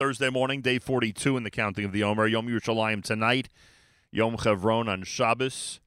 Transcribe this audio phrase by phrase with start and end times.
[0.00, 2.28] Thursday morning, day 42 in the counting of the Omer.
[2.28, 3.48] Yom Yerushalayim tonight,
[4.12, 5.80] Yom Chevron on Shabbos.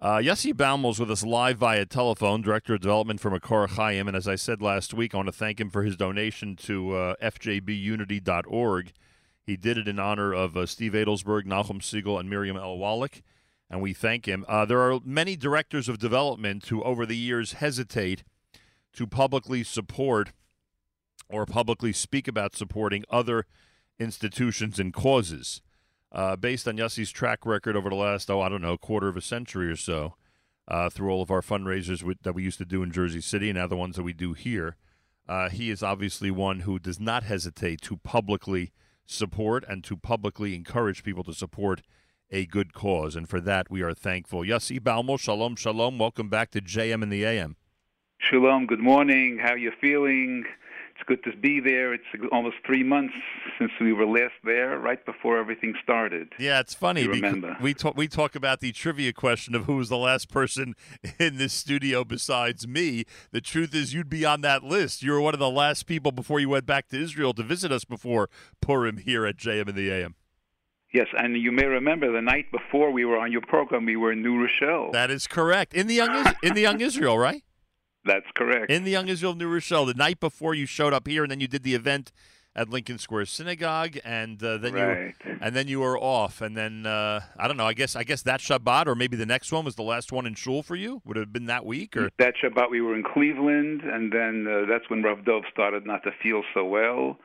[0.00, 4.08] Uh, Yossi is with us live via telephone, Director of Development for Makor Chaim.
[4.08, 6.96] And as I said last week, I want to thank him for his donation to
[6.96, 8.92] uh, fjbunity.org.
[9.46, 12.76] He did it in honor of uh, Steve Adelsberg, Nachum Segal, and Miriam L.
[12.76, 13.22] Wallach,
[13.70, 14.44] and we thank him.
[14.48, 18.24] Uh, there are many directors of development who, over the years, hesitate
[18.94, 20.32] to publicly support–
[21.28, 23.46] or publicly speak about supporting other
[23.98, 25.62] institutions and causes.
[26.12, 29.16] Uh, based on Yossi's track record over the last, oh, I don't know, quarter of
[29.16, 30.14] a century or so,
[30.68, 33.58] uh, through all of our fundraisers that we used to do in Jersey City and
[33.58, 34.76] now the ones that we do here,
[35.28, 38.72] uh, he is obviously one who does not hesitate to publicly
[39.06, 41.82] support and to publicly encourage people to support
[42.30, 43.16] a good cause.
[43.16, 44.40] And for that, we are thankful.
[44.40, 45.98] Yossi Baumel, shalom, shalom.
[45.98, 47.56] Welcome back to JM and the AM.
[48.18, 49.38] Shalom, good morning.
[49.42, 50.44] How are you feeling?
[50.94, 51.92] It's good to be there.
[51.92, 53.14] It's almost three months
[53.58, 56.32] since we were last there, right before everything started.
[56.38, 57.06] Yeah, it's funny.
[57.08, 57.56] remember.
[57.60, 60.74] We talk we talk about the trivia question of who was the last person
[61.18, 63.04] in this studio besides me.
[63.32, 65.02] The truth is, you'd be on that list.
[65.02, 67.72] You were one of the last people before you went back to Israel to visit
[67.72, 70.14] us before Purim here at JM and the AM.
[70.92, 74.12] Yes, and you may remember the night before we were on your program, we were
[74.12, 74.92] in New Rochelle.
[74.92, 75.74] That is correct.
[75.74, 77.42] In the young in the young Israel, right?
[78.04, 78.70] That's correct.
[78.70, 81.40] In the Young Israel New Rochelle, the night before you showed up here, and then
[81.40, 82.12] you did the event
[82.56, 84.82] at Lincoln Square Synagogue, and uh, then right.
[85.24, 87.66] you were, and then you were off, and then uh, I don't know.
[87.66, 90.26] I guess I guess that Shabbat or maybe the next one was the last one
[90.26, 91.02] in shul for you.
[91.04, 94.46] Would it have been that week or that Shabbat we were in Cleveland, and then
[94.46, 97.18] uh, that's when Rav Dov started not to feel so well,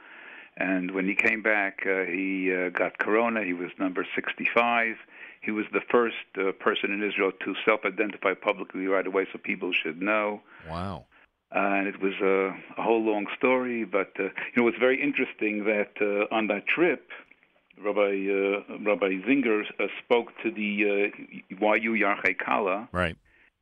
[0.57, 3.43] and when he came back, uh, he uh, got corona.
[3.43, 4.95] He was number sixty-five
[5.41, 9.71] he was the first uh, person in Israel to self-identify publicly right away, so people
[9.73, 10.41] should know.
[10.69, 11.05] Wow.
[11.55, 15.01] Uh, and it was a, a whole long story, but uh, you know it's very
[15.01, 17.09] interesting that uh, on that trip,
[17.83, 23.17] Rabbi uh, Rabbi Singer uh, spoke to the uh, YU Yarchei Kala, right?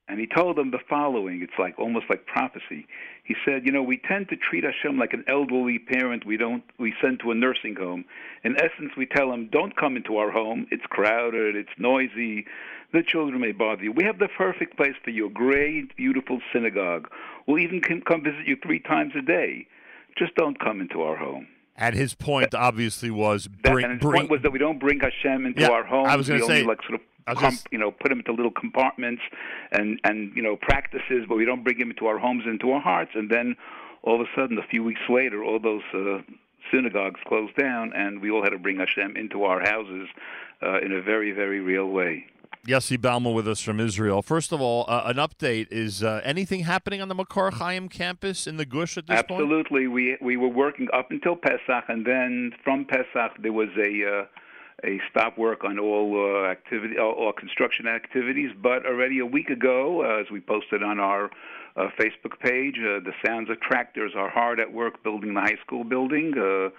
[0.10, 1.42] And he told them the following.
[1.42, 2.88] It's like almost like prophecy.
[3.28, 6.64] He said, you know, we tend to treat Hashem like an elderly parent we don't
[6.80, 8.06] we send to a nursing home.
[8.46, 10.66] In essence, we tell him, don't come into our home.
[10.72, 11.58] It's crowded.
[11.58, 12.46] It's noisy.
[12.94, 13.92] The children may bother you.
[13.92, 15.28] We have the perfect place for you.
[15.28, 17.10] A great, beautiful synagogue.
[17.48, 19.68] We'll even come visit you three times a day.
[20.18, 21.48] Just don't come into our home.
[21.76, 23.76] And his point obviously was bring.
[23.76, 26.08] That, and his bring, point was that we don't bring Hashem into yeah, our home.
[26.08, 27.02] I was going to say, like sort of
[27.36, 29.22] Comp, you know, put them into little compartments
[29.72, 32.82] and and you know practices, but we don't bring them into our homes, into our
[32.82, 33.12] hearts.
[33.16, 33.56] And then
[34.04, 36.22] all of a sudden, a few weeks later, all those uh,
[36.72, 40.08] synagogues closed down, and we all had to bring Hashem into our houses
[40.62, 42.26] uh, in a very, very real way.
[42.68, 44.22] Yossi Baumel with us from Israel.
[44.22, 48.46] First of all, uh, an update is uh, anything happening on the Makor Chaim campus
[48.46, 49.46] in the Gush at this Absolutely.
[49.46, 49.66] point?
[49.66, 49.88] Absolutely.
[49.88, 54.26] We we were working up until Pesach, and then from Pesach there was a uh,
[54.84, 58.52] a stop work on all uh, activity, all, all, construction activities.
[58.62, 61.26] But already a week ago, uh, as we posted on our
[61.76, 65.58] uh, Facebook page, uh, the sounds of tractors are hard at work building the high
[65.66, 66.34] school building.
[66.38, 66.70] Uh,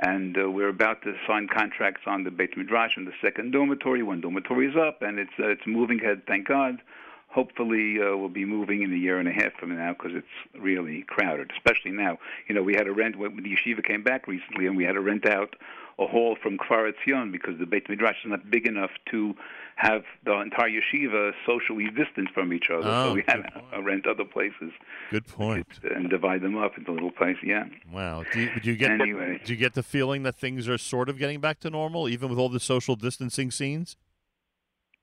[0.00, 4.02] and uh, we're about to sign contracts on the Beit Midrash and the second dormitory.
[4.02, 6.22] One dormitory is up, and it's it's moving ahead.
[6.26, 6.80] Thank God
[7.28, 10.60] hopefully uh, we'll be moving in a year and a half from now because it's
[10.60, 12.18] really crowded, especially now.
[12.48, 14.92] You know, we had to rent when the yeshiva came back recently, and we had
[14.92, 15.54] to rent out
[15.98, 19.34] a hall from Kfar Etzion because the Beit Midrash is not big enough to
[19.76, 22.86] have the entire yeshiva socially distanced from each other.
[22.86, 24.72] Oh, so we had to rent other places.
[25.10, 25.66] Good point.
[25.82, 27.42] And divide them up into little places.
[27.44, 27.64] Yeah.
[27.92, 28.24] Wow.
[28.32, 29.40] Do you, do you get anyway.
[29.44, 32.28] do you get the feeling that things are sort of getting back to normal, even
[32.30, 33.96] with all the social distancing scenes?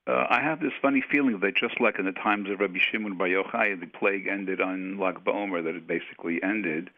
[0.08, 3.18] Uh, I have this funny feeling that just like in the times of Rabbi Shimon
[3.18, 6.92] Bar Yochai, the plague ended on Lag BaOmer, that it basically ended.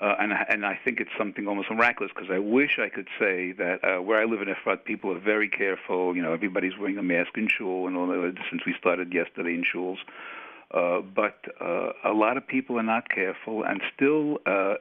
[0.00, 3.52] Uh, and and I think it's something almost miraculous because I wish I could say
[3.52, 6.16] that uh, where I live in Efrat, people are very careful.
[6.16, 9.54] You know, everybody's wearing a mask in shul, and all that since we started yesterday
[9.54, 9.98] in shuls.
[10.72, 14.74] Uh, but uh, a lot of people are not careful, and still, uh,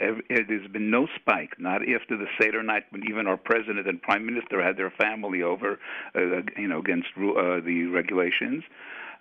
[0.00, 1.54] there's been no spike.
[1.58, 5.42] Not after the Seder night, when even our president and prime minister had their family
[5.42, 5.78] over,
[6.14, 6.20] uh,
[6.56, 8.64] you know, against uh, the regulations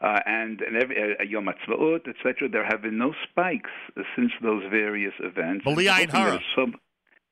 [0.02, 2.50] uh, and, and every, uh, Yom Ha'atzmaut, etc.
[2.50, 3.72] There have been no spikes
[4.16, 5.66] since those various events.
[5.66, 6.40] B'li Ayin Hara.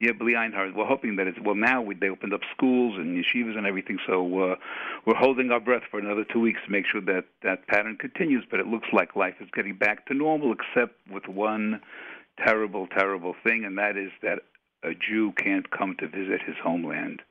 [0.01, 0.73] Yeah, B'li Ayin Hara.
[0.75, 1.81] We're hoping that it's well now.
[1.81, 4.55] We, they opened up schools and yeshivas and everything, so uh,
[5.05, 8.43] we're holding our breath for another two weeks to make sure that that pattern continues.
[8.49, 11.81] But it looks like life is getting back to normal, except with one
[12.37, 14.39] terrible, terrible thing, and that is that
[14.83, 17.21] a Jew can't come to visit his homeland.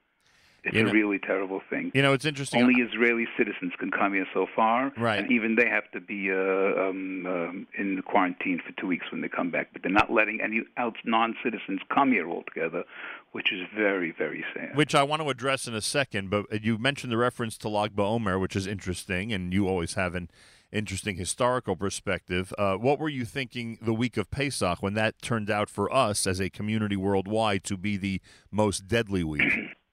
[0.65, 1.93] It's you a really terrible thing.
[1.95, 2.63] You know, it's interesting.
[2.63, 5.19] Only Israeli citizens can come here so far, right?
[5.19, 9.21] And even they have to be uh, um, um, in quarantine for two weeks when
[9.21, 9.69] they come back.
[9.73, 12.85] But they're not letting any else non-citizens come here altogether,
[13.33, 14.75] which is very, very sad.
[14.75, 16.31] Which I want to address in a second.
[16.31, 20.15] But you mentioned the reference to Lag BaOmer, which is interesting, and you always have
[20.15, 20.31] an
[20.75, 22.53] interesting historical perspective.
[22.59, 26.27] Uh, what were you thinking the week of Pesach when that turned out for us
[26.27, 29.43] as a community worldwide to be the most deadly week?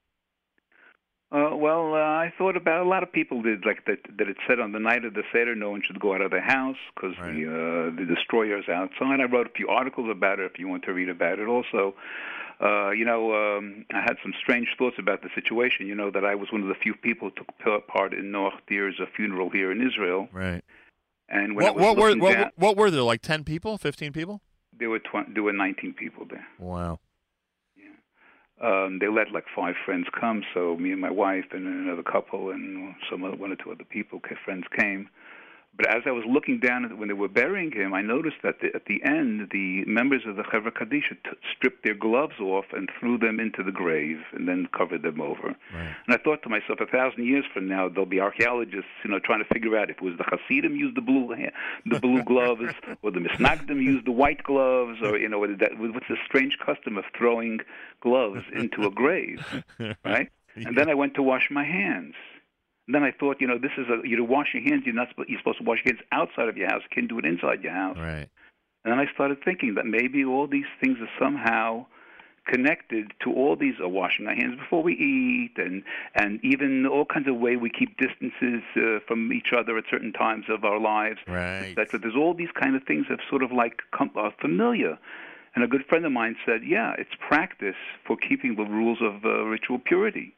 [1.33, 3.99] Uh, well, uh, I thought about a lot of people did like that.
[4.17, 6.31] That it said on the night of the seder, no one should go out of
[6.31, 7.33] their house because right.
[7.33, 9.21] the uh, the destroyers outside.
[9.21, 10.51] I wrote a few articles about it.
[10.51, 11.95] If you want to read about it, also,
[12.59, 15.87] uh, you know, um, I had some strange thoughts about the situation.
[15.87, 18.59] You know that I was one of the few people who took part in Noach
[18.67, 20.27] Dear's funeral here in Israel.
[20.33, 20.65] Right.
[21.31, 24.41] And when what, what were what, down, what were there like ten people, fifteen people?
[24.77, 26.45] There were tw- there were nineteen people there.
[26.59, 26.99] Wow
[27.77, 27.85] Yeah.
[28.85, 30.43] um, they let like five friends come.
[30.53, 33.85] So me and my wife and another couple and some other, one or two other
[33.85, 35.09] people, friends came.
[35.77, 38.59] But as I was looking down at when they were burying him, I noticed that
[38.59, 42.65] the, at the end, the members of the Chevra Kadisha t- stripped their gloves off
[42.73, 45.55] and threw them into the grave and then covered them over.
[45.73, 45.95] Right.
[46.05, 49.19] And I thought to myself, a thousand years from now, there'll be archaeologists, you know,
[49.19, 51.21] trying to figure out if it was the Hasidim used the blue
[51.85, 56.07] the blue gloves, or the Misnagdim used the white gloves, or you know, that, what's
[56.09, 57.59] the strange custom of throwing
[58.01, 59.63] gloves into a grave,
[60.05, 60.29] right?
[60.55, 62.15] And then I went to wash my hands
[62.93, 64.83] then I thought, you know, this is a you know, wash your hands.
[64.85, 66.81] You're not you're supposed to wash your hands outside of your house.
[66.83, 67.97] You can't do it inside your house.
[67.97, 68.29] Right.
[68.83, 71.85] And then I started thinking that maybe all these things are somehow
[72.47, 75.83] connected to all these are washing our hands before we eat and
[76.15, 80.11] and even all kinds of way we keep distances uh, from each other at certain
[80.11, 83.51] times of our lives right that there's all these kind of things that sort of
[83.51, 84.97] like come, are familiar
[85.53, 87.75] and a good friend of mine said yeah it's practice
[88.07, 90.33] for keeping the rules of uh, ritual purity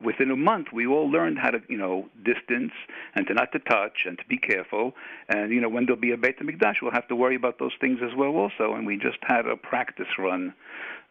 [0.00, 2.72] within a month, we all learned how to, you know, distance
[3.14, 4.94] and to not to touch and to be careful.
[5.28, 7.72] And you know, when there'll be a Beit Hamikdash, we'll have to worry about those
[7.80, 8.74] things as well, also.
[8.74, 10.54] And we just had a practice run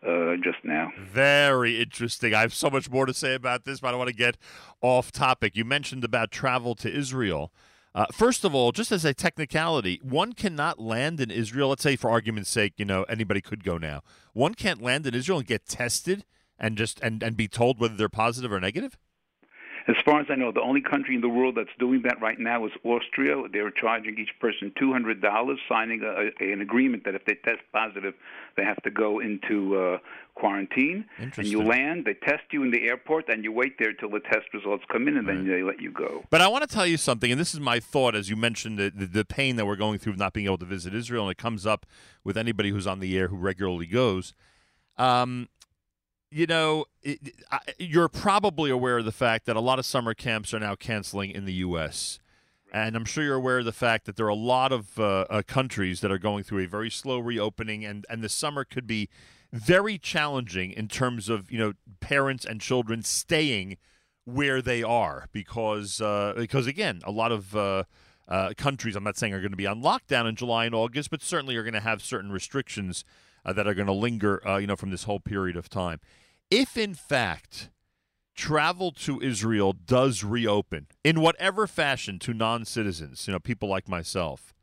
[0.08, 0.92] uh, just now.
[0.98, 2.34] Very interesting.
[2.34, 4.38] I have so much more to say about this, but I don't want to get
[4.82, 5.56] off topic.
[5.56, 7.52] You mentioned about travel to Israel.
[7.96, 11.70] Uh, first of all, just as a technicality, one cannot land in Israel.
[11.70, 14.02] Let's say, for argument's sake, you know, anybody could go now.
[14.34, 16.26] One can't land in Israel and get tested
[16.64, 18.98] and just and, and be told whether they're positive or negative?
[19.86, 22.40] As far as I know, the only country in the world that's doing that right
[22.40, 23.44] now is Austria.
[23.52, 27.36] They're charging each person two hundred dollars, signing a, a, an agreement that if they
[27.44, 28.14] test positive,
[28.56, 29.98] they have to go into uh,
[30.36, 31.04] quarantine.
[31.18, 34.22] And you land, they test you in the airport, and you wait there till the
[34.22, 35.36] test results come in, and right.
[35.36, 36.24] then they let you go.
[36.30, 38.80] But I want to tell you something, and this is my thought as you mentioned
[38.80, 41.24] the, the, the pain that we're going through of not being able to visit Israel,
[41.24, 41.86] and it comes up
[42.24, 44.34] with anybody who's on the air who regularly goes.
[44.98, 45.50] Um,
[46.34, 47.20] you know, it,
[47.52, 50.76] I, you're probably aware of the fact that a lot of summer camps are now
[50.76, 52.20] canceling in the U.S.
[52.74, 55.26] And I'm sure you're aware of the fact that there are a lot of uh,
[55.30, 58.88] uh, countries that are going through a very slow reopening, and, and the summer could
[58.88, 59.10] be
[59.52, 63.78] very challenging in terms of you know parents and children staying
[64.26, 67.84] where they are because uh, because again a lot of uh,
[68.28, 71.12] uh, countries I'm not saying are going to be on lockdown in July and August,
[71.12, 73.06] but certainly are going to have certain restrictions
[73.46, 76.00] uh, that are going to linger you know from this whole period of time
[76.54, 77.72] if in fact
[78.36, 83.90] travel to Israel does reopen in whatever fashion to non citizens, you know, people like
[83.90, 84.54] myself,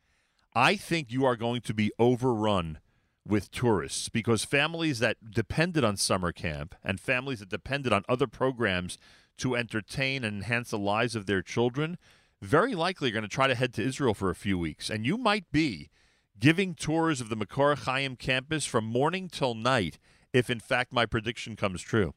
[0.54, 2.78] I think you are going to be overrun
[3.26, 8.28] with tourists because families that depended on summer camp and families that depended on other
[8.28, 8.96] programs
[9.38, 11.98] to entertain and enhance the lives of their children
[12.40, 14.90] very likely are going to try to head to Israel for a few weeks.
[14.90, 15.90] And you might be
[16.38, 19.98] giving tours of the Makor Chaim campus from morning till night
[20.32, 22.14] if in fact my prediction comes true.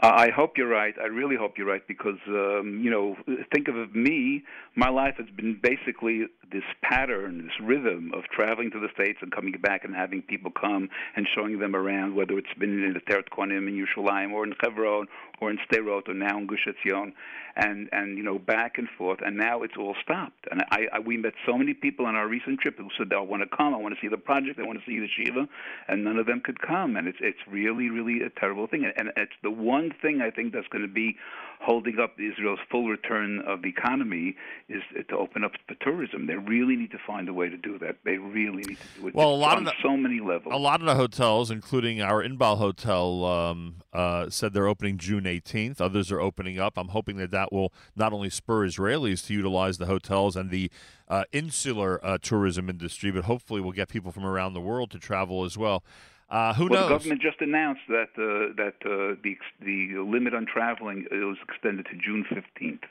[0.00, 0.94] I hope you're right.
[1.00, 3.16] I really hope you're right because, um, you know,
[3.54, 4.42] think of me.
[4.74, 9.32] My life has been basically this pattern, this rhythm of traveling to the States and
[9.32, 13.00] coming back and having people come and showing them around, whether it's been in the
[13.00, 15.06] Ateret Kohanim in Yerushalayim or in Hebron
[15.40, 17.12] or in Sderot or now in Gush Etzion,
[17.56, 19.20] and, and, you know, back and forth.
[19.24, 20.46] And now it's all stopped.
[20.50, 23.20] And I, I, we met so many people on our recent trip who said, I
[23.20, 25.46] want to come, I want to see the project, I want to see the Shiva,
[25.88, 26.96] and none of them could come.
[26.96, 28.90] And it's, it's really, really a terrible thing.
[28.96, 31.16] And it's the one thing I think that's going to be
[31.60, 34.36] holding up Israel's full return of the economy
[34.68, 36.26] is to open up for tourism.
[36.34, 37.98] They really need to find a way to do that.
[38.04, 39.14] They really need to do it.
[39.14, 40.52] Well, a lot on of the, so many levels.
[40.52, 45.24] A lot of the hotels, including our Inbal hotel, um, uh, said they're opening June
[45.24, 45.80] 18th.
[45.80, 46.76] Others are opening up.
[46.76, 50.72] I'm hoping that that will not only spur Israelis to utilize the hotels and the
[51.06, 54.98] uh, insular uh, tourism industry, but hopefully will get people from around the world to
[54.98, 55.84] travel as well.
[56.30, 56.88] Uh, who well, knows?
[56.88, 61.86] The government just announced that uh, that uh, the the limit on traveling was extended
[61.92, 62.82] to June 15th.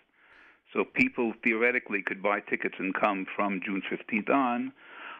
[0.74, 4.74] So people theoretically could buy tickets and come from June 15th on.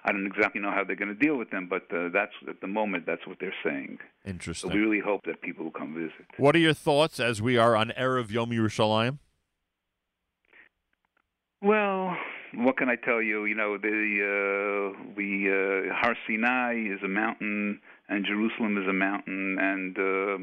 [0.06, 2.60] I don't exactly know how they're going to deal with them, but uh, that's at
[2.60, 4.00] the moment that's what they're saying.
[4.26, 4.70] Interesting.
[4.70, 6.26] So we really hope that people will come visit.
[6.38, 9.20] What are your thoughts as we are on erev Yom Yerushalayim?
[11.62, 12.18] Well,
[12.56, 13.46] what can I tell you?
[13.46, 17.80] You know, the uh, we uh, Har Sinai is a mountain,
[18.10, 20.38] and Jerusalem is a mountain, and uh,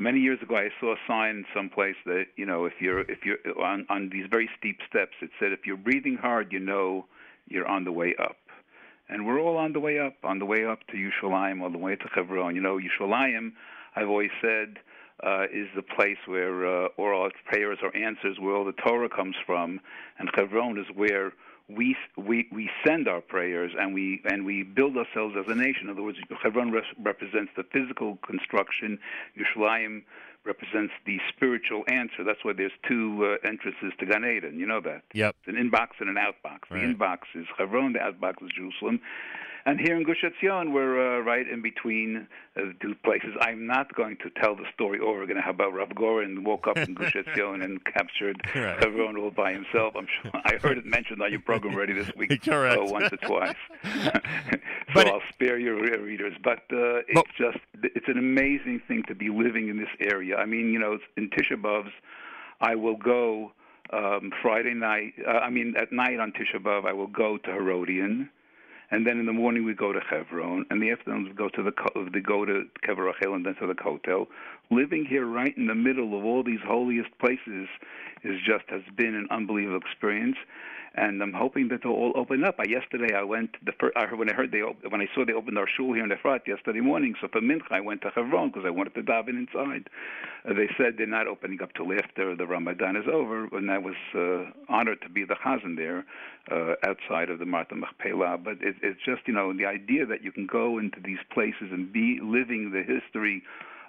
[0.00, 3.38] many years ago I saw a sign someplace that you know if you're if you're
[3.62, 7.06] on on these very steep steps, it said if you're breathing hard, you know
[7.48, 8.36] you're on the way up.
[9.08, 11.78] And we're all on the way up, on the way up to Yerushalayim, on the
[11.78, 12.54] way to Hebron.
[12.54, 13.52] You know, Yerushalayim,
[13.94, 14.78] I've always said,
[15.22, 19.36] uh, is the place where uh, all prayers are answers, where all the Torah comes
[19.44, 19.80] from,
[20.18, 21.32] and Hebron is where
[21.68, 25.84] we we we send our prayers and we and we build ourselves as a nation.
[25.84, 28.98] In other words, Hebron represents the physical construction.
[29.38, 30.02] Yerushalayim
[30.44, 32.24] represents the spiritual answer.
[32.24, 34.58] That's why there's two uh, entrances to Gan Eden.
[34.58, 35.02] You know that.
[35.14, 35.36] Yep.
[35.38, 36.70] It's an inbox and an outbox.
[36.70, 36.80] Right.
[36.80, 37.92] The inbox is Hebron.
[37.92, 39.00] The outbox is Jerusalem.
[39.64, 42.26] And here in Gush Etzion, we're uh, right in between
[42.56, 43.30] uh, two places.
[43.40, 46.94] I'm not going to tell the story over again about Rav Goren woke up in
[46.94, 48.82] Gush Etzion and captured right.
[48.82, 49.94] Hebron all by himself.
[49.96, 52.42] I'm sure I heard it mentioned on your program already this week.
[52.44, 52.80] Correct.
[52.80, 53.56] Uh, once or twice.
[53.84, 54.20] so
[54.94, 56.34] but I'll spare your readers.
[56.42, 60.36] But uh, it's but, just it's an amazing thing to be living in this area.
[60.36, 61.92] I mean, you know, in Tisha B'av's,
[62.60, 63.52] I will go
[63.92, 65.14] um, Friday night.
[65.24, 68.28] Uh, I mean, at night on Tisha B'av, I will go to Herodion
[68.92, 71.62] and then in the morning we go to Hebron, and the afternoons we go to
[71.62, 71.72] the
[72.12, 74.26] we go to Kever Rachel and then to the Kotel.
[74.70, 77.68] Living here, right in the middle of all these holiest places,
[78.22, 80.36] is just has been an unbelievable experience
[80.94, 82.56] and I'm hoping that they'll all open up.
[82.58, 85.24] I, yesterday I went the first, I heard, when I heard they when I saw
[85.24, 87.14] they opened our shul here in Efrat yesterday morning.
[87.20, 89.88] So for mincha I went to Hebron because I wanted to daven inside.
[90.48, 93.78] Uh, they said they're not opening up till after the Ramadan is over, and I
[93.78, 96.04] was uh, honored to be the chazan there
[96.50, 98.38] uh, outside of the Marta Machpelah.
[98.38, 101.70] But it, it's just you know the idea that you can go into these places
[101.70, 103.42] and be living the history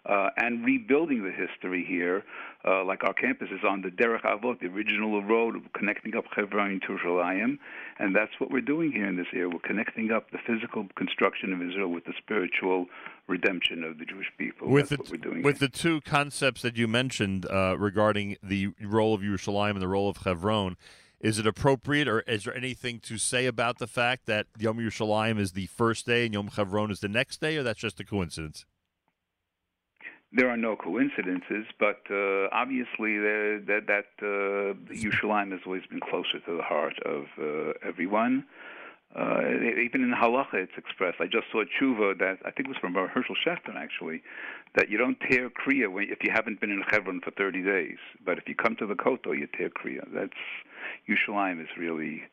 [0.06, 2.24] uh, and rebuilding the history here,
[2.66, 6.82] uh, like our campus is on the Derech Avot, the original road connecting up Hebron
[6.88, 7.58] to Yerushalayim,
[8.00, 9.50] and that's what we're doing here in this area.
[9.50, 12.88] We're connecting up the physical construction of Israel with the spiritual
[13.28, 14.70] redemption of the Jewish people.
[14.70, 15.44] With that's the, what we're doing.
[15.44, 15.68] With here.
[15.70, 20.10] the two concepts that you mentioned uh, regarding the role of Yerushalayim and the role
[20.10, 20.76] of Hebron,
[21.22, 25.40] is it appropriate, or is there anything to say about the fact that Yom Yerushalayim
[25.40, 28.04] is the first day and Yom Hebron is the next day, or that's just a
[28.04, 28.66] coincidence?
[30.36, 36.40] There are no coincidences, but uh, obviously that that uh, Yerushalayim has always been closer
[36.46, 38.46] to the heart of uh, everyone.
[39.16, 39.42] Uh,
[39.80, 41.18] even in halacha, it's expressed.
[41.22, 44.24] I just saw a tshuva that I think was from Hershel Schachter actually,
[44.76, 48.00] that you don't tear kriya when, if you haven't been in Hebron for 30 days.
[48.26, 50.02] But if you come to the Kotel, you tear kriya.
[50.12, 50.34] That's
[51.08, 52.24] Yerushalayim is really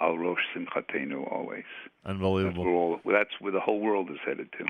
[0.00, 1.64] al rosh simchatenu always.
[2.06, 2.48] Unbelievable.
[2.48, 4.64] That's where, all, that's where the whole world is headed to.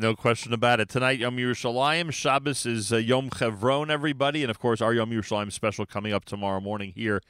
[0.00, 0.88] No question about it.
[0.88, 2.12] Tonight, Yom Yerushalayim.
[2.12, 4.44] Shabbos is uh, Yom Chevron, everybody.
[4.44, 7.20] And, of course, our Yom Yerushalayim special coming up tomorrow morning here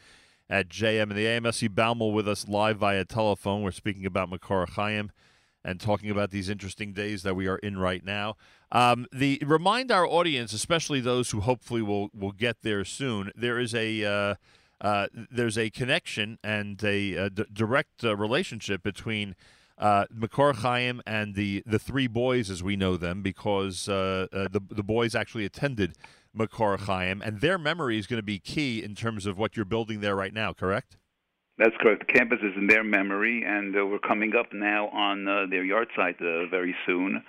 [0.50, 1.04] at JM.
[1.04, 3.62] And the AM Yossi Baumel with us live via telephone.
[3.62, 5.12] We're speaking about Makor Chaim
[5.64, 8.36] and talking about these interesting days that we are in right now.
[8.70, 13.58] Um, the Remind our audience, especially those who hopefully will, will get there soon, there
[13.58, 14.04] is a...
[14.04, 14.34] Uh,
[14.80, 19.34] uh, there's a connection and a, a d- direct uh, relationship between
[19.78, 24.48] uh, Makor Chaim and the, the three boys, as we know them, because uh, uh,
[24.50, 25.94] the the boys actually attended
[26.36, 29.64] Makor Chaim, and their memory is going to be key in terms of what you're
[29.64, 30.52] building there right now.
[30.52, 30.96] Correct?
[31.58, 32.06] That's correct.
[32.06, 35.64] The campus is in their memory, and uh, we're coming up now on uh, their
[35.64, 37.22] yahrzeit uh, very soon.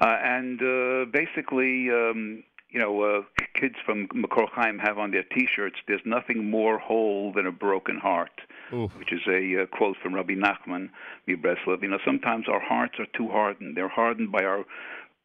[0.00, 3.24] and basically, um, you know,
[3.60, 7.98] kids from Makor Chaim have on their T-shirts, "There's nothing more whole than a broken
[7.98, 8.40] heart,"
[8.72, 8.88] Ooh.
[8.98, 10.90] which is a uh, quote from Rabbi Nachman
[11.28, 11.82] Mibreslov.
[11.82, 13.76] You know, sometimes our hearts are too hardened.
[13.76, 14.64] They're hardened by our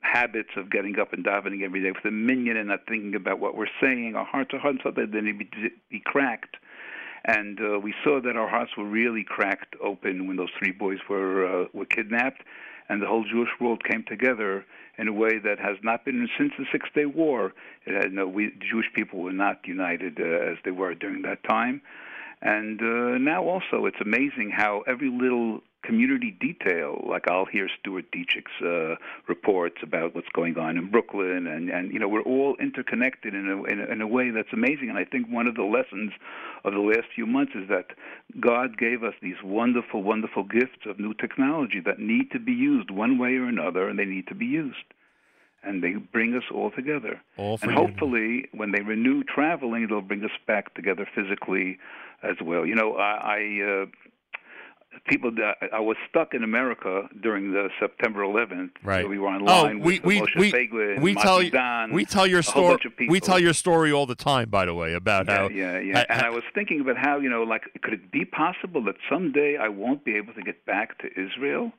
[0.01, 3.39] habits of getting up and davening every day with a minyan and not thinking about
[3.39, 4.15] what we're saying.
[4.15, 6.57] Our hearts are hardened so that they need to be cracked.
[7.25, 10.99] And uh, we saw that our hearts were really cracked open when those three boys
[11.09, 12.43] were uh, were kidnapped,
[12.87, 14.65] and the whole Jewish world came together
[14.97, 17.53] in a way that has not been since the Six Day War.
[17.85, 21.43] It had no, we Jewish people were not united uh, as they were during that
[21.43, 21.81] time,
[22.41, 27.03] and uh, now also it's amazing how every little community detail.
[27.07, 28.95] Like I'll hear Stuart Ditchek's uh,
[29.27, 33.49] reports about what's going on in Brooklyn, and and you know we're all interconnected in
[33.49, 34.89] a, in a in a way that's amazing.
[34.89, 36.11] And I think one of the lessons
[36.63, 37.87] of the last few months is that
[38.39, 42.91] God gave us these wonderful, wonderful gifts of new technology that need to be used
[42.91, 44.77] one way or another, and they need to be used.
[45.61, 47.19] And they bring us all together.
[47.35, 51.77] All and hopefully, when they renew traveling, they'll bring us back together physically
[52.23, 52.65] as well.
[52.65, 53.85] You know, I, I uh,
[55.07, 58.71] people that I was stuck in America during the September 11th.
[58.83, 59.03] Right.
[59.03, 61.51] So we were online oh, we, with we, we, we tell you,
[61.91, 62.77] we tell your story.
[63.07, 65.49] We tell your story all the time, by the way, about yeah, how.
[65.49, 66.05] Yeah, yeah.
[66.09, 69.57] and I was thinking about how you know, like, could it be possible that someday
[69.57, 71.71] I won't be able to get back to Israel?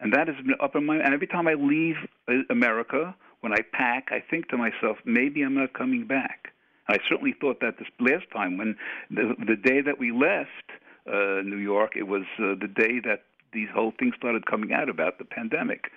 [0.00, 0.96] And that has been up in my.
[0.96, 1.96] And every time I leave
[2.28, 6.53] uh, America, when I pack, I think to myself, maybe I'm not coming back.
[6.88, 8.76] I certainly thought that this last time when
[9.10, 10.68] the the day that we left
[11.06, 13.22] uh, New York, it was uh, the day that
[13.52, 15.90] these whole things started coming out about the pandemic.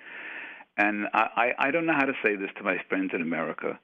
[0.76, 3.80] And I, I don't know how to say this to my friends in America,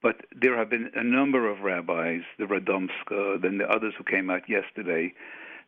[0.00, 4.30] but there have been a number of rabbis, the Radomska, then the others who came
[4.30, 5.12] out yesterday,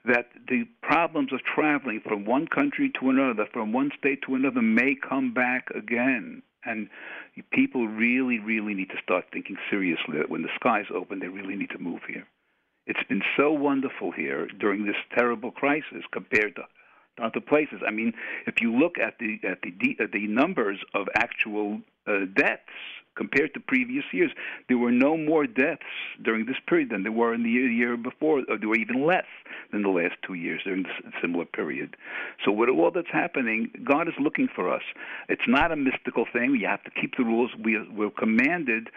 [0.04, 4.62] that the problems of traveling from one country to another, from one state to another,
[4.62, 6.42] may come back again.
[6.68, 6.88] And
[7.50, 11.56] people really, really need to start thinking seriously that when the skies open, they really
[11.56, 12.26] need to move here.
[12.86, 16.62] It's been so wonderful here during this terrible crisis compared to
[17.22, 17.80] other places.
[17.86, 18.12] I mean,
[18.46, 22.62] if you look at the at the at the numbers of actual uh, deaths
[23.18, 24.30] compared to previous years,
[24.68, 25.82] there were no more deaths
[26.24, 29.04] during this period than there were in the year, year before, or there were even
[29.04, 29.26] less
[29.72, 31.96] than the last two years during this similar period.
[32.44, 34.82] So, with all that's happening, God is looking for us.
[35.28, 36.56] It's not a mystical thing.
[36.58, 37.50] You have to keep the rules.
[37.62, 38.88] We, we're commanded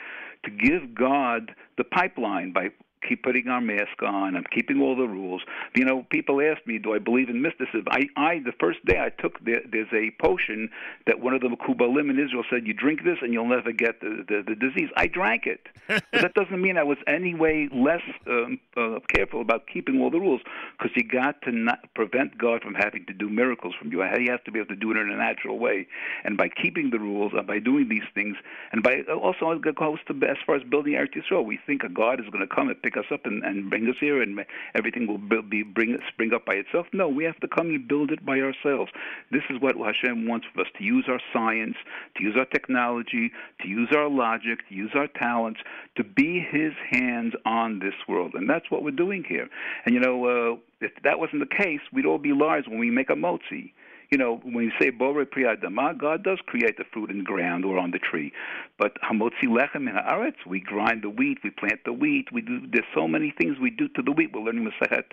[0.45, 2.69] to give God the pipeline by
[3.07, 4.35] keep putting our mask on.
[4.35, 5.41] I'm keeping all the rules.
[5.75, 7.85] You know, people ask me, do I believe in mysticism?
[7.89, 10.69] I, I the first day I took the, there's a potion
[11.07, 14.01] that one of the Mekubalim in Israel said, you drink this and you'll never get
[14.01, 14.89] the, the, the disease.
[14.95, 15.67] I drank it.
[15.87, 20.09] but that doesn't mean I was any way less um, uh, careful about keeping all
[20.09, 20.41] the rules
[20.77, 24.01] because you got to not prevent God from having to do miracles from you.
[24.17, 25.87] He has to be able to do it in a natural way.
[26.23, 28.37] And by keeping the rules and by doing these things,
[28.71, 32.19] and by also goes to as far as building Eretz Yisrael, we think a God
[32.19, 34.39] is going to come and pick us up and, and bring us here, and
[34.75, 36.87] everything will be bring spring up by itself.
[36.93, 38.91] No, we have to come and build it by ourselves.
[39.31, 41.75] This is what Hashem wants of us: to use our science,
[42.17, 43.31] to use our technology,
[43.61, 45.59] to use our logic, to use our talents,
[45.95, 49.47] to be His hands on this world, and that's what we're doing here.
[49.85, 52.89] And you know, uh, if that wasn't the case, we'd all be liars when we
[52.89, 53.71] make a motzi
[54.11, 57.63] you know, when you say Bore Priyadama, God does create the fruit in the ground
[57.63, 58.33] or on the tree.
[58.77, 62.59] But Hamotzi Lechem in Haaretz, we grind the wheat, we plant the wheat, we do,
[62.69, 64.31] there's so many things we do to the wheat.
[64.33, 65.05] We're learning Masechet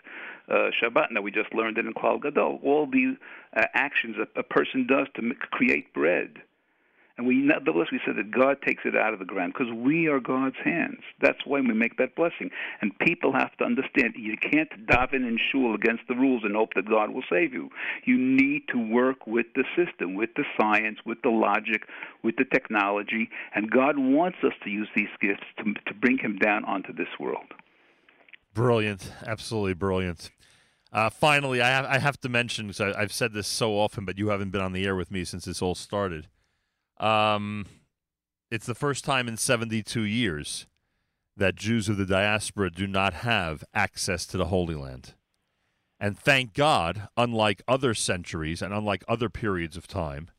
[0.50, 2.58] uh, Shabbat now, we just learned it in Klal Gadol.
[2.64, 3.16] All the
[3.56, 6.42] uh, actions a, a person does to create bread
[7.18, 10.06] and we nevertheless we said that God takes it out of the ground because we
[10.06, 11.00] are God's hands.
[11.20, 12.50] That's why we make that blessing.
[12.80, 16.54] And people have to understand you can't daven in and shul against the rules and
[16.54, 17.70] hope that God will save you.
[18.04, 21.82] You need to work with the system, with the science, with the logic,
[22.22, 26.38] with the technology, and God wants us to use these gifts to, to bring Him
[26.38, 27.52] down onto this world.
[28.54, 30.30] Brilliant, absolutely brilliant.
[30.92, 34.18] Uh, finally, I have, I have to mention because I've said this so often, but
[34.18, 36.28] you haven't been on the air with me since this all started.
[37.00, 37.66] Um,
[38.50, 40.66] it's the first time in 72 years
[41.36, 45.14] that Jews of the diaspora do not have access to the Holy Land.
[46.00, 50.30] And thank God, unlike other centuries and unlike other periods of time,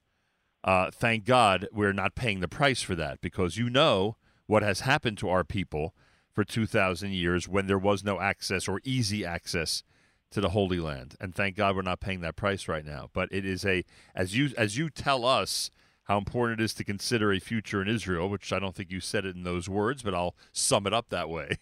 [0.63, 4.81] uh, thank God we're not paying the price for that because you know what has
[4.81, 5.93] happened to our people
[6.33, 9.83] for 2,000 years when there was no access or easy access
[10.31, 11.15] to the Holy Land.
[11.19, 13.09] And thank God we're not paying that price right now.
[13.13, 13.83] But it is a,
[14.15, 15.71] as you, as you tell us,
[16.09, 18.99] how important it is to consider a future in Israel, which I don't think you
[18.99, 21.57] said it in those words, but I'll sum it up that way.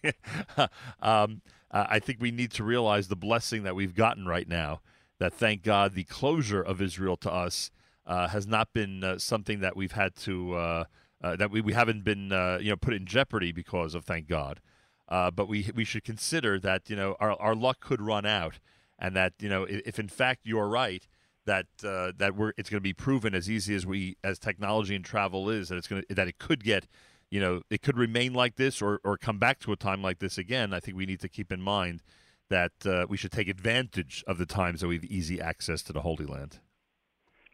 [1.02, 4.80] um, I think we need to realize the blessing that we've gotten right now.
[5.18, 7.70] That thank God the closure of Israel to us
[8.06, 10.84] uh, has not been uh, something that we've had to uh,
[11.20, 14.28] uh that we, we haven't been uh, you know put in jeopardy because of thank
[14.28, 14.60] God.
[15.08, 18.60] Uh, but we we should consider that you know our our luck could run out,
[18.98, 21.06] and that you know if, if in fact you're right
[21.48, 24.94] that uh, that we're it's going to be proven as easy as we as technology
[24.94, 26.86] and travel is that it's going to that it could get
[27.30, 30.18] you know it could remain like this or or come back to a time like
[30.18, 30.74] this again.
[30.74, 32.02] I think we need to keep in mind
[32.50, 35.92] that uh, we should take advantage of the times that we have easy access to
[35.92, 36.58] the holy land.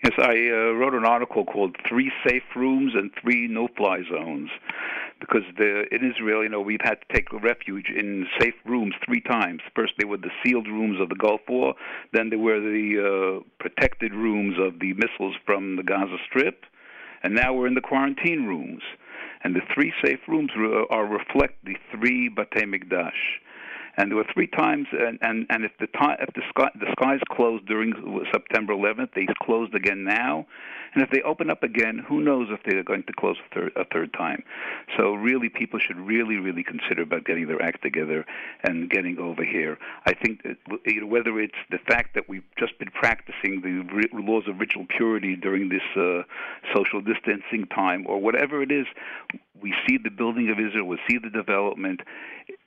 [0.03, 4.51] Yes i uh, wrote an article called three safe rooms and three no fly zones
[5.27, 9.21] because the, in Israel, you know, we've had to take refuge in safe rooms three
[9.21, 9.61] times.
[9.75, 11.75] First, they were the sealed rooms of the Gulf War.
[12.13, 16.65] Then they were the uh, protected rooms of the missiles from the Gaza Strip,
[17.23, 18.83] and now we're in the quarantine rooms.
[19.43, 20.51] And the three safe rooms
[20.91, 23.13] are reflect the three Batei Mikdash
[23.97, 26.87] and there were three times, and and, and if the time if the sky the
[26.99, 27.93] skies closed during
[28.33, 30.47] September 11th, they closed again now,
[30.95, 33.73] and if they open up again, who knows if they're going to close a third
[33.77, 34.43] a third time.
[34.97, 38.25] So really, people should really really consider about getting their act together
[38.63, 39.79] and getting over here.
[40.07, 44.09] I think that, you know, whether it's the fact that we've just been practicing the
[44.13, 46.23] laws of ritual purity during this uh,
[46.75, 48.87] social distancing time, or whatever it is,
[49.61, 52.01] we see the building of Israel, we see the development.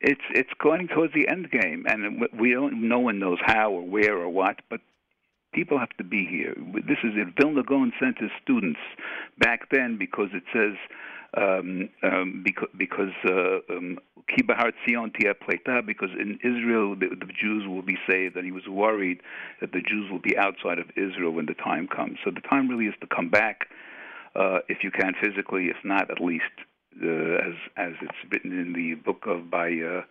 [0.01, 2.87] It's it's going towards the end game, and we don't.
[2.87, 4.81] No one knows how or where or what, but
[5.57, 6.53] people have to be here.
[6.87, 7.29] This is it.
[7.41, 8.79] Vilna Gaon sent his students
[9.39, 10.75] back then because it says
[11.35, 18.35] um, um, because because uh, um, because in Israel the, the, Jews will be saved,
[18.35, 19.21] and he was worried
[19.59, 22.19] that the Jews will be outside of Israel when the time comes.
[22.23, 23.67] So the time really is to come back,
[24.35, 26.53] uh, if you can physically, if not at least
[27.03, 30.01] uh, as as it's written in the book of by uh,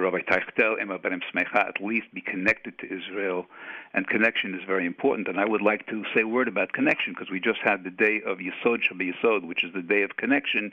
[0.00, 3.46] Rabbi Teichtal, Eim HaBanim Semeicha, at least be connected to Israel,
[3.92, 5.28] and connection is very important.
[5.28, 7.90] And I would like to say a word about connection because we just had the
[7.90, 10.72] day of Yesod SheBiYesod, which is the day of connection,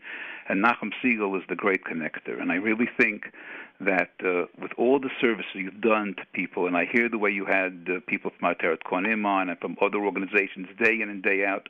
[0.50, 2.42] and Nachum Segal is the great connector.
[2.42, 3.32] And I really think
[3.80, 7.32] that uh, with all the services you've done to people, and I hear the way
[7.32, 11.24] you had uh, people from Ateret Kohanim on and from other organizations day in and
[11.24, 11.68] day out,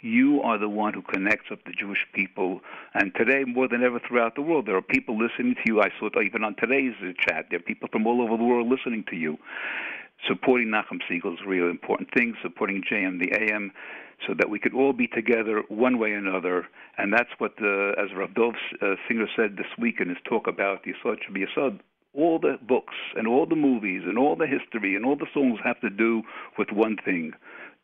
[0.00, 2.60] you are the one who connects up the Jewish people.
[2.94, 5.80] And today, more than ever throughout the world, there are people listening to you.
[5.80, 7.46] I saw it even on today's uh, chat.
[7.50, 9.38] There are people from all over the world listening to you.
[10.28, 12.34] Supporting Nachum Segal is a really important thing.
[12.42, 13.72] Supporting JM the AM
[14.26, 16.66] so that we could all be together one way or another.
[16.98, 20.46] And that's what, the, as Rav Dov uh, Singer said this week in his talk
[20.46, 21.80] about the Yisod Shabbat Yisod,
[22.14, 25.58] all the books and all the movies and all the history and all the songs
[25.64, 26.22] have to do
[26.58, 27.32] with one thing.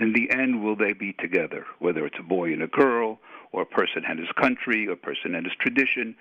[0.01, 1.67] In the end, will they be together?
[1.81, 3.19] Whether it's a boy and a girl,
[3.51, 6.15] or a person and his country, or a person and his tradition,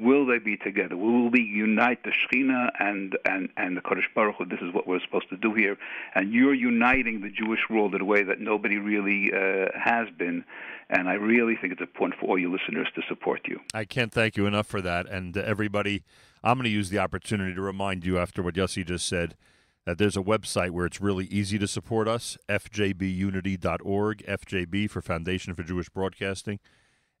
[0.00, 0.96] will they be together?
[0.96, 4.46] Will we unite the Shekhinah and, and, and the Kodesh Baruch Hu?
[4.46, 5.76] This is what we're supposed to do here.
[6.14, 10.44] And you're uniting the Jewish world in a way that nobody really uh, has been.
[10.88, 13.60] And I really think it's important for all your listeners to support you.
[13.74, 15.06] I can't thank you enough for that.
[15.06, 16.02] And uh, everybody,
[16.42, 19.36] I'm going to use the opportunity to remind you after what Yossi just said
[19.86, 25.54] that there's a website where it's really easy to support us, fjbunity.org, FJB for Foundation
[25.54, 26.60] for Jewish Broadcasting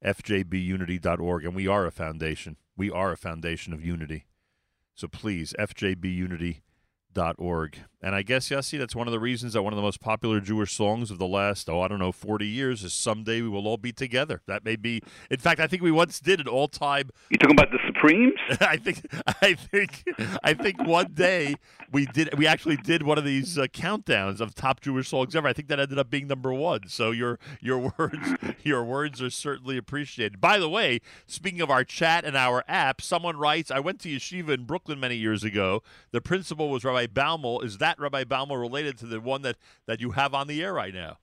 [0.04, 2.56] fjbunity.org, and we are a foundation.
[2.76, 4.26] We are a foundation of unity.
[4.94, 7.78] So please, fjbunity.org.
[8.02, 10.40] And I guess, Yossi, that's one of the reasons that one of the most popular
[10.40, 13.66] Jewish songs of the last, oh, I don't know, 40 years is Someday We Will
[13.66, 14.42] All Be Together.
[14.46, 17.10] That may be, in fact, I think we once did an all time.
[17.30, 18.34] You're talking about the Supremes?
[18.60, 19.06] I think,
[19.42, 20.04] I think,
[20.42, 21.56] I think one day
[21.92, 25.48] we did, we actually did one of these uh, countdowns of top Jewish songs ever.
[25.48, 26.88] I think that ended up being number one.
[26.88, 30.40] So your, your words, your words are certainly appreciated.
[30.40, 34.08] By the way, speaking of our chat and our app, someone writes, I went to
[34.08, 35.82] yeshiva in Brooklyn many years ago.
[36.12, 37.64] The principal was Rabbi Baumel.
[37.64, 40.72] Is that Rabbi Baumel related to the one that, that you have on the air
[40.72, 41.18] right now?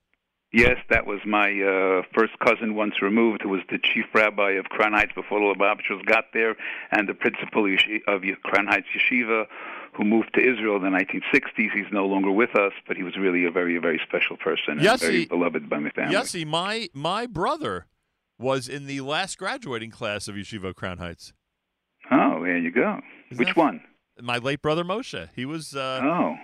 [0.54, 4.66] Yes, that was my uh, first cousin once removed, who was the chief rabbi of
[4.66, 6.56] Crown Heights before the Lubavitchers got there,
[6.92, 7.66] and the principal
[8.08, 9.46] of Crown Heights Yeshiva,
[9.94, 11.74] who moved to Israel in the 1960s.
[11.74, 15.00] He's no longer with us, but he was really a very, very special person and
[15.00, 16.16] very beloved by my family.
[16.16, 17.88] Yossi, my, my brother
[18.40, 21.34] was in the last graduating class of Yeshiva Crown Heights.
[22.10, 23.02] Oh, there you go.
[23.32, 23.82] Isn't Which one?
[24.22, 25.30] my late brother Moshe.
[25.36, 26.36] He was uh, oh.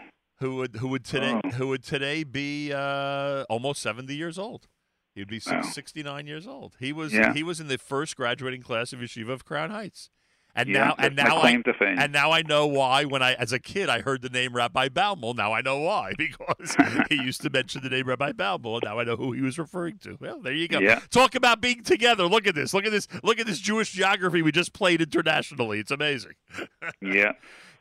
[0.44, 1.50] Who would who would today oh.
[1.52, 4.68] who would today be uh, almost seventy years old.
[5.16, 5.62] He'd be wow.
[5.62, 6.76] 69 years old.
[6.80, 7.34] He was yeah.
[7.34, 10.10] he was in the first graduating class of Yeshiva of Crown Heights.
[10.56, 13.06] And yeah, now, and now I, and now I know why.
[13.06, 15.36] When I, as a kid, I heard the name Rabbi Baumel.
[15.36, 16.76] Now I know why because
[17.10, 19.58] he used to mention the name Rabbi Baumel, and now I know who he was
[19.58, 20.16] referring to.
[20.22, 20.78] Well, there you go.
[20.78, 21.00] Yeah.
[21.10, 22.28] Talk about being together.
[22.28, 22.72] Look at this.
[22.72, 23.08] Look at this.
[23.24, 25.80] Look at this Jewish geography we just played internationally.
[25.80, 26.34] It's amazing.
[27.02, 27.32] yeah.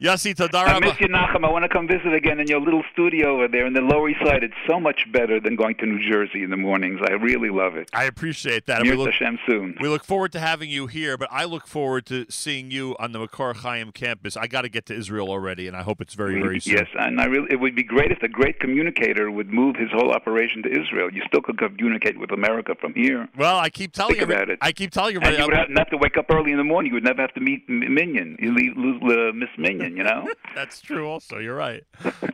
[0.03, 0.35] Yossi.
[0.53, 1.45] I miss you, Nachum.
[1.45, 4.09] I want to come visit again in your little studio over there in the Lower
[4.09, 4.43] East Side.
[4.43, 6.99] It's so much better than going to New Jersey in the mornings.
[7.09, 7.89] I really love it.
[7.93, 8.83] I appreciate that.
[8.83, 9.77] we look, Hashem soon.
[9.81, 13.13] We look forward to having you here, but I look forward to seeing you on
[13.13, 14.37] the Makor Chaim campus.
[14.37, 16.79] I got to get to Israel already, and I hope it's very, very soon.
[16.79, 19.91] Yes, and I really, it would be great if the great communicator would move his
[19.93, 21.13] whole operation to Israel.
[21.13, 23.29] You still could communicate with America from here.
[23.39, 24.35] Well, I keep telling Think you.
[24.35, 24.59] About it.
[24.61, 25.19] I keep telling you.
[25.19, 25.39] About and it.
[25.39, 26.91] you would have, have to wake up early in the morning.
[26.91, 29.49] You would never have to meet Minyan, You lose uh, Miss
[29.93, 30.33] Minyan, you know?
[30.55, 31.09] That's true.
[31.09, 31.85] Also, you're right.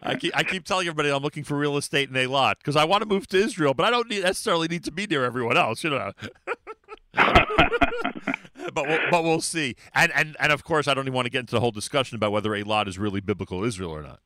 [0.02, 2.84] I keep I keep telling everybody I'm looking for real estate in Eilat because I
[2.84, 5.56] want to move to Israel, but I don't need, necessarily need to be near everyone
[5.56, 5.84] else.
[5.84, 6.12] You know.
[7.14, 9.76] but we'll, but we'll see.
[9.94, 12.16] And and and of course, I don't even want to get into the whole discussion
[12.16, 14.20] about whether Eilat is really biblical Israel or not.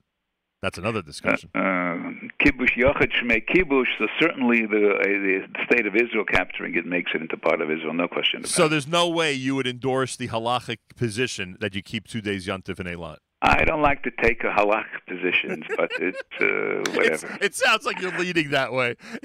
[0.63, 1.51] That's another discussion.
[1.57, 1.61] Uh,
[2.41, 3.89] kibush yochid shmei kibush.
[3.99, 7.69] So certainly the, uh, the state of Israel capturing it makes it into part of
[7.69, 7.93] Israel.
[7.95, 8.41] No question.
[8.41, 12.21] About so there's no way you would endorse the halachic position that you keep two
[12.21, 13.17] days yontif in Eilat.
[13.45, 17.27] I don't like to take a halach positions, but it's uh, whatever.
[17.41, 18.95] It's, it sounds like you're leading that way.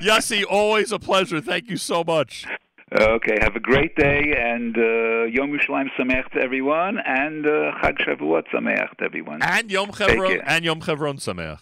[0.00, 1.42] Yossi, always a pleasure.
[1.42, 2.46] Thank you so much.
[2.94, 7.98] Okay, have a great day and uh, Yom Yerushalayim Sameach to everyone, and uh, Chag
[7.98, 9.42] Shavuot Sameach to everyone.
[9.42, 11.58] And Yom Chevron and Yom Chevron Sameach.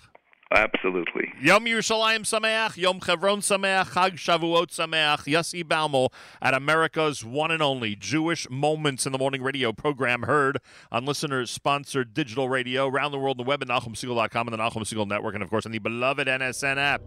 [0.55, 1.33] Absolutely.
[1.41, 7.63] Yom Yerushalayim Sameach, Yom Chevron Sameach, Chag Shavuot Sameach, Yossi Baumel at America's one and
[7.63, 10.59] only Jewish Moments in the Morning radio program heard
[10.91, 15.09] on listeners-sponsored digital radio around the world the web at NachumSegal.com and the Nachum Segal
[15.09, 17.01] Network, and of course on the beloved NSN app.